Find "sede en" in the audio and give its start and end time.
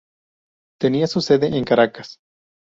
1.21-1.63